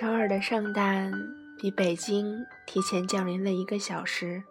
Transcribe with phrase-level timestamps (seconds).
[0.00, 1.12] 首尔的圣诞
[1.58, 2.34] 比北京
[2.66, 4.42] 提前降临了一个小时。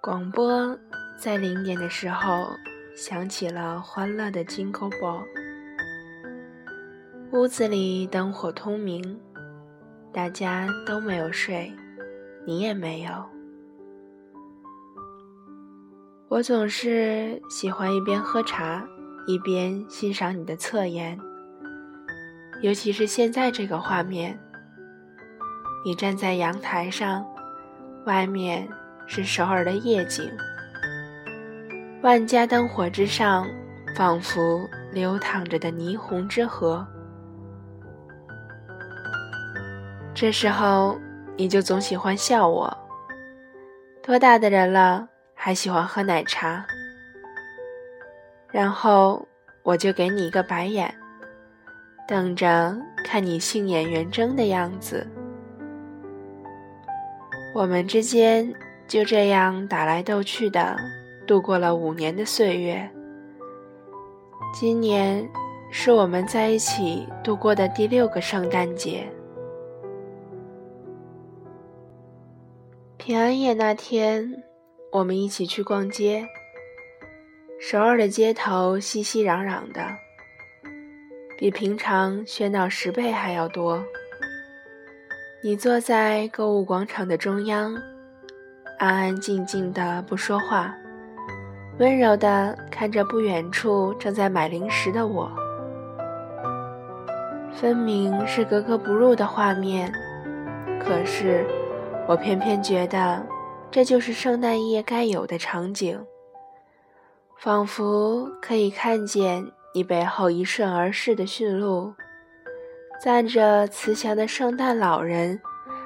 [0.00, 0.78] 广播
[1.18, 2.46] 在零点的时候
[2.94, 5.24] 响起了欢乐的 Jingle Bell。
[7.32, 9.20] 屋子里灯火通明，
[10.12, 11.74] 大家都没有睡，
[12.46, 13.10] 你也没有。
[16.28, 18.86] 我总是喜欢一边喝茶
[19.26, 21.18] 一边欣赏你的侧颜。
[22.62, 24.38] 尤其是现在这个画面，
[25.84, 27.24] 你站在阳台上，
[28.06, 28.66] 外面
[29.06, 30.30] 是首尔的夜景，
[32.02, 33.46] 万家灯火之上，
[33.94, 36.84] 仿佛流淌着的霓虹之河。
[40.14, 40.98] 这时候，
[41.36, 42.74] 你就总喜欢笑我，
[44.02, 46.66] 多大的人了还喜欢喝奶茶？
[48.50, 49.28] 然后
[49.62, 50.92] 我就给你一个白眼。
[52.06, 55.06] 等着看你杏眼圆睁的样子。
[57.54, 58.52] 我们之间
[58.86, 60.76] 就这样打来斗去的
[61.26, 62.88] 度过了五年的岁月。
[64.54, 65.28] 今年
[65.70, 69.04] 是我们在一起度过的第六个圣诞节。
[72.96, 74.42] 平安夜那天，
[74.92, 76.26] 我们一起去逛街。
[77.58, 80.05] 首尔的街头熙熙攘攘的。
[81.38, 83.84] 比平常喧闹十倍还要多。
[85.42, 87.74] 你坐在购物广场的中央，
[88.78, 90.74] 安安静静的不说话，
[91.78, 95.30] 温柔的看着不远处正在买零食的我。
[97.52, 99.92] 分明是格格不入的画面，
[100.80, 101.46] 可是
[102.08, 103.24] 我偏偏觉得
[103.70, 106.02] 这就是圣诞夜该有的场景，
[107.38, 109.44] 仿佛可以看见。
[109.76, 111.92] 你背后一瞬而逝的驯鹿，
[112.98, 115.38] 载着慈祥的圣诞老人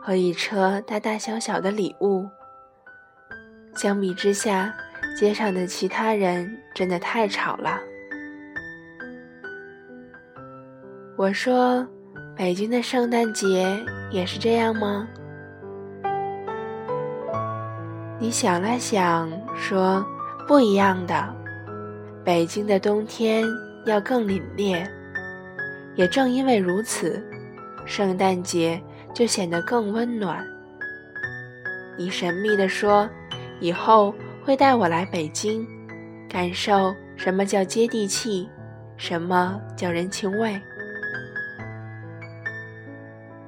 [0.00, 2.24] 和一车大大小小的礼物。
[3.74, 4.72] 相比之下，
[5.18, 7.80] 街上的其他人真的太吵了。
[11.16, 11.84] 我说
[12.38, 15.08] ：“北京的圣诞节也是这样吗？”
[18.20, 20.06] 你想了想，说
[20.46, 21.34] ：“不一样的，
[22.24, 23.44] 北京的冬天。”
[23.84, 24.88] 要更凛冽，
[25.94, 27.22] 也正因为如此，
[27.84, 28.80] 圣诞节
[29.12, 30.44] 就显得更温暖。
[31.98, 33.08] 你神秘地说
[33.60, 35.66] ：“以后会带我来北京，
[36.28, 38.48] 感受什么叫接地气，
[38.96, 40.58] 什么叫人情味。”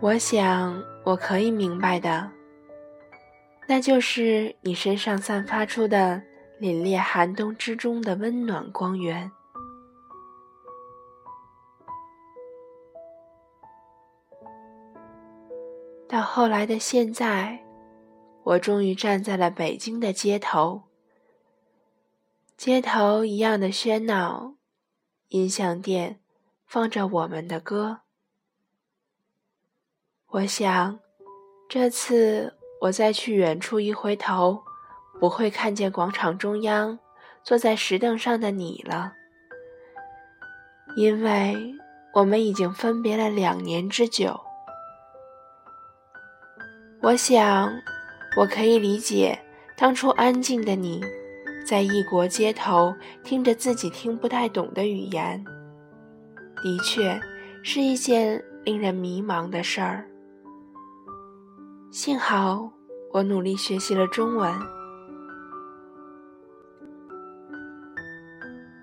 [0.00, 2.30] 我想我可以明白的，
[3.68, 6.22] 那就是你身上散发出的
[6.58, 9.30] 凛冽寒冬之中的温暖光源。
[16.10, 17.60] 到后来的现在，
[18.42, 20.82] 我终于站在了北京的街头。
[22.56, 24.56] 街头一样的喧闹，
[25.28, 26.18] 音像店
[26.66, 28.00] 放着我们的歌。
[30.30, 30.98] 我想，
[31.68, 34.64] 这次我再去远处一回头，
[35.20, 36.98] 不会看见广场中央
[37.44, 39.12] 坐在石凳上的你了，
[40.96, 41.72] 因为
[42.14, 44.49] 我们已经分别了两年之久。
[47.02, 47.72] 我想，
[48.36, 49.38] 我可以理解
[49.74, 51.00] 当初安静的你，
[51.64, 52.94] 在异国街头
[53.24, 55.42] 听着自己听不太懂的语言，
[56.62, 57.18] 的确
[57.62, 60.06] 是一件令人迷茫的事儿。
[61.90, 62.70] 幸好
[63.14, 64.52] 我努力学习了中文。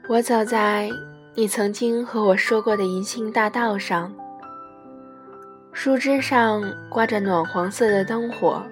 [0.09, 0.89] 我走在
[1.35, 4.11] 你曾经和我说过的银杏大道上。
[5.79, 8.65] 树枝上挂着暖黄色的灯火，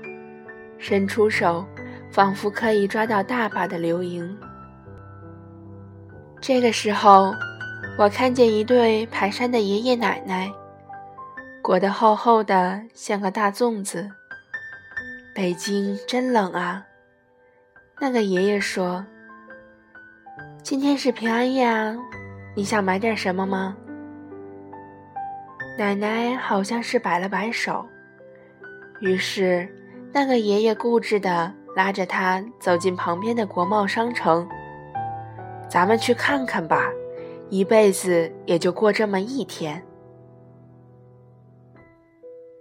[0.79, 1.63] 伸出手，
[2.09, 4.35] 仿佛可以抓到大把的流萤。
[6.41, 7.31] 这个时候，
[7.95, 10.51] 我看见一对排山的爷爷奶奶，
[11.61, 14.09] 裹得厚厚的，像个大粽子。
[15.35, 16.83] 北京真冷啊！
[17.99, 19.05] 那个爷爷说
[20.63, 21.95] ：“今天是平安夜啊，
[22.55, 23.77] 你想买点什么吗？”
[25.77, 27.85] 奶奶好像是摆了摆手，
[29.01, 29.67] 于是
[30.13, 34.47] 那个爷爷固执地拉着他走进旁边的国贸商城。
[35.67, 36.89] 咱们去看看吧，
[37.49, 39.83] 一辈子也就过这么一天。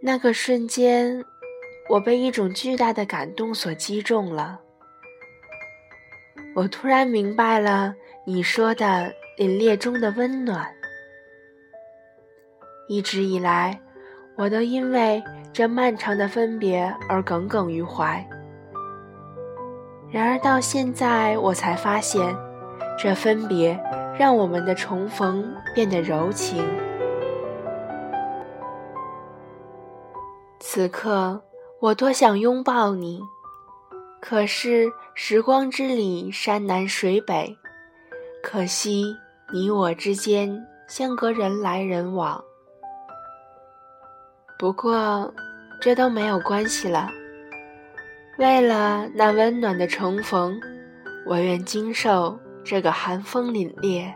[0.02, 1.24] 那个瞬间，
[1.88, 4.60] 我被一种巨大的感动所击中了。
[6.56, 7.94] 我突然明白了
[8.26, 10.68] 你说的凛冽中的温暖。
[12.88, 13.80] 一直以来，
[14.36, 15.22] 我都因为
[15.52, 18.24] 这漫长的分别而耿耿于怀。
[20.10, 22.36] 然而到现在，我才发现，
[22.98, 23.78] 这分别
[24.18, 25.44] 让我们的重逢
[25.74, 26.64] 变得柔情。
[30.60, 31.42] 此刻，
[31.80, 33.20] 我多想拥抱你，
[34.20, 37.56] 可是时光之里，山南水北，
[38.42, 39.16] 可惜
[39.52, 42.42] 你我之间相隔人来人往。
[44.64, 45.30] 不过，
[45.78, 47.10] 这都没有关系了。
[48.38, 50.58] 为了那温暖的重逢，
[51.26, 54.10] 我愿经受这个寒风凛冽。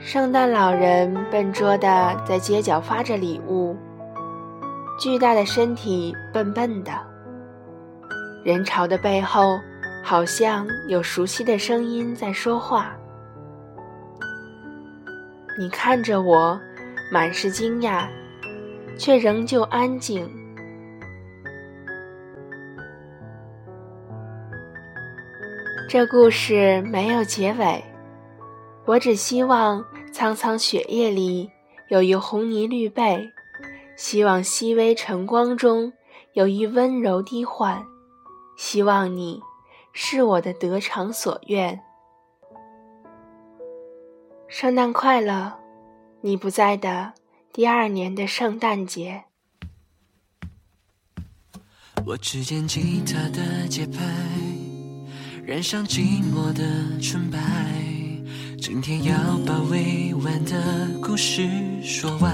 [0.00, 3.76] 圣诞老人笨拙地在街角发着礼物，
[4.98, 6.90] 巨大的身体笨笨的。
[8.42, 9.60] 人潮的背后，
[10.02, 12.96] 好像有熟悉的声音在说话。
[15.56, 16.60] 你看着我，
[17.12, 18.08] 满是惊讶，
[18.96, 20.30] 却仍旧安静。
[25.88, 27.82] 这故事没有结尾，
[28.84, 31.50] 我只希望苍苍雪夜里
[31.88, 33.28] 有一红泥绿被，
[33.96, 35.92] 希望熹微晨光中
[36.34, 37.84] 有一温柔低唤，
[38.56, 39.42] 希望你
[39.92, 41.80] 是我的得偿所愿。
[44.46, 45.52] 圣诞快乐，
[46.22, 47.14] 你不在的
[47.52, 49.24] 第二年的圣诞节。
[52.04, 54.04] 我只见吉他的节拍。
[55.46, 56.62] 染上寂寞的
[57.00, 57.38] 纯白，
[58.60, 59.14] 今天要
[59.46, 61.48] 把未完的故事
[61.82, 62.32] 说完。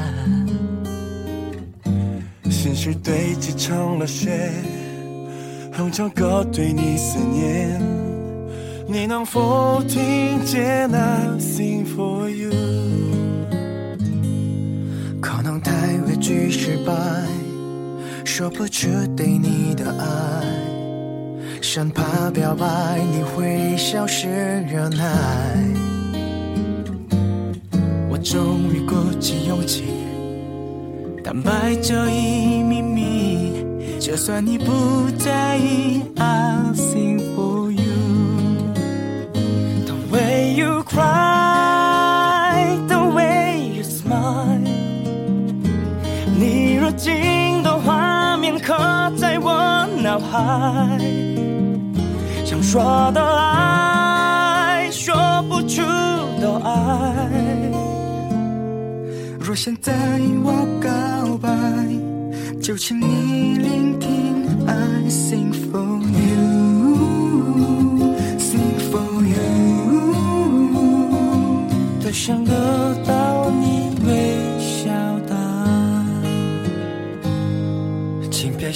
[2.51, 4.51] 心事堆积成了雪，
[5.73, 7.81] 哼着歌对你思念。
[8.89, 13.26] 你能否听见？I sing for you。
[15.61, 16.93] 太畏惧失败，
[18.25, 20.45] 说不出对你的爱。
[21.63, 25.05] 生怕表白你会消失忍耐，
[28.09, 29.85] 我终于鼓起勇气
[31.25, 33.65] 坦白这一秘密。
[33.99, 37.16] 就算你不在意，I'll sing
[46.97, 48.75] 曾经的画面刻
[49.19, 50.99] 在我脑海。
[52.45, 55.15] 想说的爱，说
[55.49, 55.83] 不出
[56.41, 57.27] 的爱。
[59.39, 59.93] 若现在
[60.43, 61.51] 我告白，
[62.63, 63.59] 就请你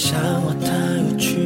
[0.01, 0.73] 想我太
[1.11, 1.37] 有趣。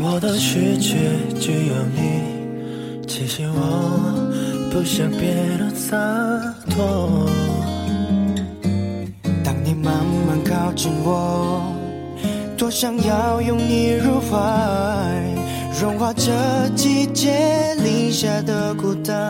[0.00, 0.94] 我的世界
[1.40, 3.60] 只有你，其实我
[4.70, 5.96] 不想变得洒
[6.70, 7.28] 脱。
[9.42, 9.92] 当你慢
[10.28, 11.60] 慢靠近我，
[12.56, 14.38] 多想要拥你入怀，
[15.82, 16.30] 融化这
[16.76, 19.27] 季节零下的孤单。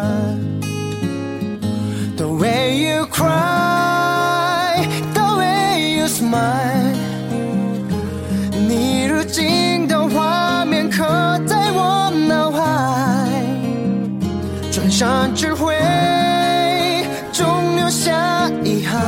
[14.99, 15.77] 转身只会
[17.33, 19.01] 终留下遗憾。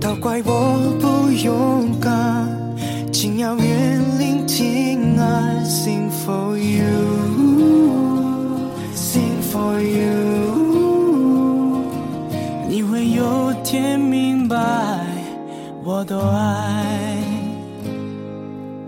[0.00, 2.48] 都怪我不勇敢，
[3.12, 5.20] 竟要远聆听。
[5.20, 7.82] I sing for you，sing
[9.52, 11.84] for you，
[12.66, 14.56] 你会有天明白
[15.84, 16.86] 我的爱。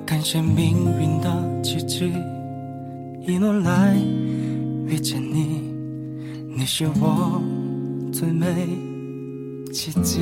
[0.06, 1.30] 感谢命运的
[1.62, 2.14] 奇迹，
[3.26, 3.94] 一路来
[4.90, 5.72] 遇见你，
[6.56, 7.40] 你是我
[8.12, 8.46] 最美
[9.72, 10.18] 奇迹。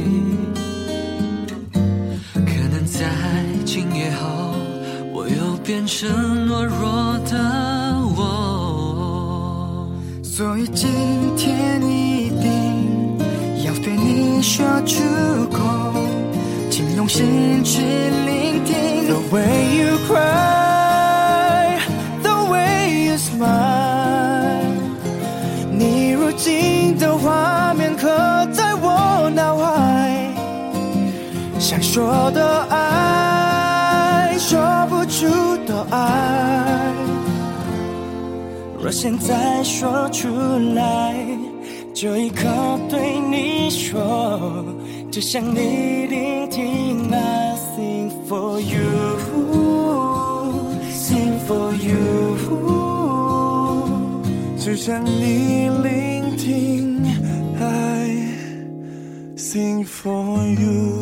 [1.73, 3.07] 可能在
[3.65, 4.55] 今夜后，
[5.15, 6.07] 我又变成
[6.47, 7.39] 懦弱的
[8.15, 9.91] 我，
[10.23, 10.91] 所以今
[11.35, 13.17] 天一定
[13.65, 15.03] 要对你说出
[15.51, 15.95] 口，
[16.69, 17.25] 请用心
[17.65, 17.81] 去
[31.69, 34.59] 想说的爱，说
[34.89, 35.27] 不出
[35.67, 36.95] 的爱，
[38.81, 40.29] 若现在说出
[40.75, 41.15] 来，
[41.95, 42.49] 这一刻
[42.89, 44.65] 对你说，
[45.13, 47.11] 只想你聆听。
[47.13, 49.79] I sing for you，sing
[51.47, 52.39] for you，
[54.57, 57.05] 只想你聆听。
[57.61, 58.27] I
[59.37, 60.98] sing for you。